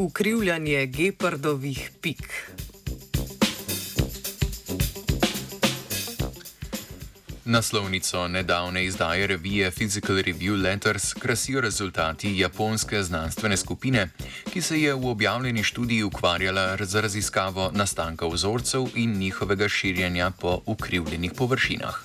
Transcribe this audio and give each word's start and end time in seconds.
Ukrivljanje 0.00 0.86
gepardovih 0.86 1.90
pik. 2.00 2.52
Naslovnico 7.44 8.28
nedavne 8.28 8.84
izdaje 8.84 9.26
revije 9.26 9.70
Physical 9.70 10.22
Review 10.22 10.62
Letters 10.62 11.14
krasijo 11.14 11.60
rezultati 11.60 12.38
japonske 12.38 13.02
znanstvene 13.02 13.56
skupine, 13.56 14.08
ki 14.52 14.62
se 14.62 14.80
je 14.80 14.94
v 14.94 15.06
objavljeni 15.06 15.62
študiji 15.62 16.02
ukvarjala 16.02 16.76
z 16.80 17.00
raziskavo 17.00 17.70
nastanka 17.74 18.26
vzorcev 18.26 18.86
in 18.94 19.18
njihovega 19.18 19.68
širjenja 19.68 20.30
po 20.30 20.60
ukrivljenih 20.66 21.32
površinah. 21.36 22.02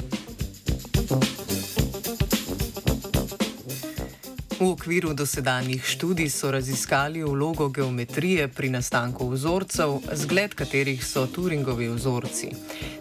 V 4.66 4.70
okviru 4.74 5.14
dosedanjih 5.14 5.86
študij 5.86 6.30
so 6.30 6.52
raziskali 6.52 7.24
vlogo 7.24 7.70
geometrije 7.70 8.48
pri 8.48 8.70
nastanku 8.70 9.28
vzorcev, 9.30 10.00
zgled 10.14 10.56
katerih 10.58 11.06
so 11.06 11.28
Turingovi 11.28 11.88
vzorci. 11.88 12.50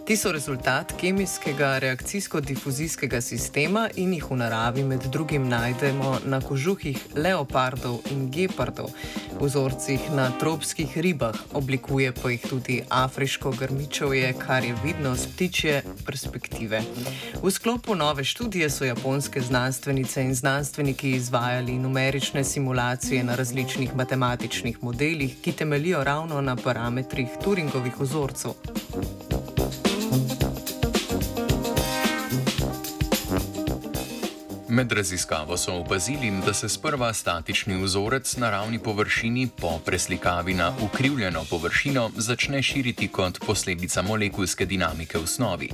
Ti 0.05 0.17
so 0.17 0.31
rezultat 0.31 0.93
kemijskega 1.01 1.79
reakcijsko-difuzijskega 1.81 3.21
sistema 3.21 3.89
in 3.95 4.13
jih 4.13 4.27
v 4.29 4.37
naravi 4.37 4.83
med 4.83 5.07
drugim 5.09 5.47
najdemo 5.49 6.19
na 6.25 6.41
kožuhih 6.41 6.99
leopardov 7.15 7.97
in 8.13 8.29
gepardov, 8.29 8.93
vzorcih 9.41 10.11
na 10.13 10.29
tropskih 10.39 10.97
ribah, 10.97 11.35
oblikuje 11.53 12.11
pa 12.13 12.29
jih 12.29 12.45
tudi 12.49 12.81
afriško 12.89 13.51
grmičevje, 13.57 14.33
kar 14.37 14.63
je 14.63 14.75
vidno 14.83 15.15
z 15.15 15.33
ptičje 15.33 15.81
perspektive. 16.05 16.83
V 17.41 17.51
sklopu 17.51 17.95
nove 17.95 18.23
študije 18.23 18.69
so 18.69 18.85
japonske 18.85 19.41
znanstvenice 19.41 20.21
in 20.21 20.35
znanstveniki 20.35 21.11
izvajali 21.11 21.54
izvajali 21.55 21.79
numerične 21.79 22.43
simulacije 22.43 23.23
na 23.23 23.35
različnih 23.35 23.95
matematičnih 23.95 24.83
modelih, 24.83 25.35
ki 25.41 25.51
temelijo 25.51 26.03
ravno 26.03 26.41
na 26.41 26.55
parametrih 26.55 27.27
Turingovih 27.43 27.93
vzorcev. 27.99 28.51
Med 34.75 34.91
raziskavo 34.91 35.57
so 35.57 35.73
opazili, 35.73 36.31
da 36.45 36.53
se 36.53 36.69
sprva 36.69 37.13
statični 37.13 37.83
vzorec 37.83 38.37
na 38.37 38.49
ravni 38.49 38.79
površini 38.79 39.47
po 39.61 39.79
preslikavi 39.85 40.53
na 40.53 40.73
ukrivljeno 40.81 41.45
površino 41.49 42.11
začne 42.15 42.63
širiti 42.63 43.07
kot 43.07 43.39
posledica 43.45 44.01
molekulske 44.01 44.65
dinamike 44.65 45.17
v 45.17 45.27
snovi. 45.27 45.69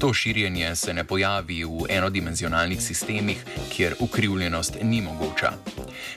To 0.00 0.12
širjenje 0.14 0.76
se 0.76 0.94
ne 0.94 1.04
pojavi 1.04 1.64
v 1.64 1.86
enodimenzionalnih 1.88 2.82
sistemih, 2.82 3.44
kjer 3.76 3.94
ukrivljenost 4.00 4.74
ni 4.82 5.00
mogoča. 5.02 5.52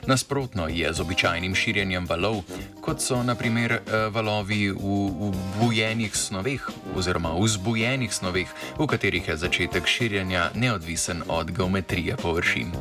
Nasprotno 0.06 0.68
je 0.68 0.94
z 0.94 1.02
običajnim 1.02 1.56
širjenjem 1.56 2.08
valov, 2.10 2.42
kot 2.90 3.02
so 3.02 3.24
naprimer 3.24 3.72
eh, 3.72 3.82
valovi 4.10 4.72
v 4.72 5.32
bujenih 5.62 6.16
snoveh 6.16 6.64
oziroma 6.98 7.36
v 7.38 7.46
zbujenih 7.46 8.14
snoveh, 8.14 8.50
v 8.80 8.88
katerih 8.90 9.28
je 9.28 9.36
začetek 9.38 9.86
širjenja 9.86 10.50
neodvisen 10.56 11.22
od 11.28 11.52
geometrije 11.52 12.18
površin. 12.18 12.74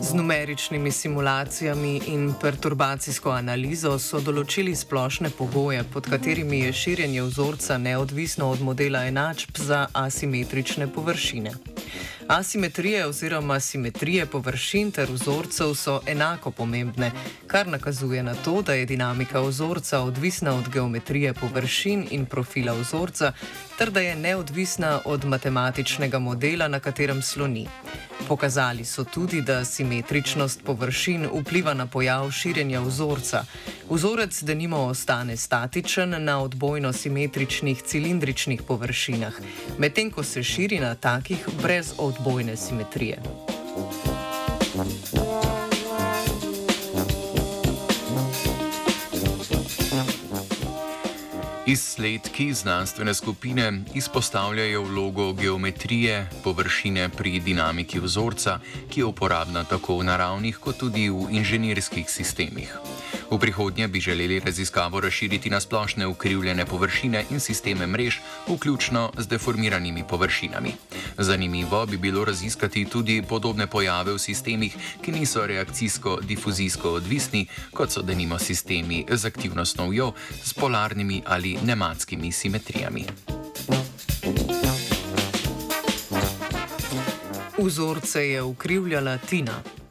Z 0.00 0.12
numeričnimi 0.12 0.90
simulacijami 0.92 2.00
in 2.06 2.34
perturbacijsko 2.40 3.32
analizo 3.32 3.96
so 3.98 4.20
določili 4.20 4.76
splošne 4.76 5.32
pogoje, 5.32 5.80
pod 5.94 6.10
katerimi 6.12 6.60
je 6.66 6.72
širjenje 6.72 7.22
vzorca 7.22 7.78
neodvisno 7.78 8.50
od 8.52 8.60
modela 8.60 9.06
enačb 9.08 9.56
za 9.56 9.86
asimetrične 9.92 10.92
površine. 10.92 11.56
Asimetrije 12.28 13.06
oziroma 13.06 13.60
simetrije 13.60 14.26
površin 14.26 14.90
ter 14.90 15.10
vzorcev 15.10 15.74
so 15.74 16.00
enako 16.06 16.50
pomembne, 16.50 17.10
kar 17.46 17.66
nakazuje 17.66 18.22
na 18.22 18.34
to, 18.34 18.62
da 18.62 18.74
je 18.74 18.86
dinamika 18.86 19.40
vzorca 19.40 20.00
odvisna 20.00 20.54
od 20.54 20.68
geometrije 20.68 21.34
površin 21.34 22.06
in 22.10 22.26
profila 22.26 22.72
vzorca, 22.72 23.32
ter 23.78 23.90
da 23.90 24.00
je 24.00 24.16
neodvisna 24.16 25.00
od 25.04 25.24
matematičnega 25.24 26.18
modela, 26.18 26.68
na 26.68 26.80
katerem 26.80 27.22
sloni. 27.22 27.68
Pokazali 28.28 28.84
so 28.84 29.04
tudi, 29.04 29.42
da 29.42 29.64
simetričnost 29.64 30.64
površin 30.64 31.28
vpliva 31.40 31.74
na 31.74 31.86
pojav 31.86 32.30
širjenja 32.30 32.80
vzorca. 32.80 33.44
Vzorec, 33.92 34.42
da 34.42 34.54
nimo 34.54 34.76
ostane 34.76 35.36
statičen 35.36 36.24
na 36.24 36.40
odbojno 36.42 36.92
simetričnih 36.92 37.82
cilindričnih 37.82 38.62
površinah, 38.62 39.34
medtem 39.78 40.10
ko 40.10 40.22
se 40.22 40.42
širi 40.42 40.80
na 40.80 40.94
takih 40.94 41.48
brez 41.62 41.92
odbojne 41.98 42.56
simetrije. 42.56 43.22
Izsledki 51.66 52.54
znanstvene 52.54 53.14
skupine 53.14 53.72
izpostavljajo 53.94 54.82
vlogo 54.82 55.32
geometrije 55.32 56.30
površine 56.44 57.08
pri 57.08 57.40
dinamiki 57.40 58.00
vzorca, 58.00 58.58
ki 58.90 59.00
je 59.00 59.04
uporabna 59.04 59.64
tako 59.64 59.98
v 59.98 60.04
naravnih 60.04 60.56
kot 60.56 60.76
tudi 60.76 61.10
v 61.10 61.28
inženirskih 61.30 62.10
sistemih. 62.10 62.78
V 63.32 63.38
prihodnje 63.38 63.88
bi 63.88 64.00
želeli 64.00 64.40
raziskavo 64.40 65.00
razširiti 65.00 65.50
na 65.50 65.60
splošne 65.60 66.06
ukrivljene 66.06 66.66
površine 66.66 67.24
in 67.30 67.40
sisteme 67.40 67.86
mrež, 67.86 68.18
vključno 68.48 69.12
z 69.18 69.26
deformiranimi 69.26 70.04
površinami. 70.08 70.72
Zanimivo 71.18 71.86
bi 71.86 71.96
bilo 71.96 72.24
raziskati 72.24 72.84
tudi 72.84 73.22
podobne 73.28 73.66
pojave 73.66 74.12
v 74.12 74.18
sistemih, 74.18 74.76
ki 75.02 75.12
niso 75.12 75.46
reakcijsko-difuzijsko 75.46 76.88
odvisni, 76.88 77.46
kot 77.72 77.90
so 77.90 78.02
denimo 78.02 78.38
sistemi 78.38 79.06
z 79.10 79.24
aktivno 79.26 79.64
snovjo, 79.64 80.12
s 80.44 80.52
polarnimi 80.54 81.22
ali 81.26 81.58
nematskimi 81.64 82.32
simetrijami. 82.32 83.04
Vzorce 87.58 88.28
je 88.28 88.42
ukrivljala 88.42 89.18
Tina. 89.18 89.81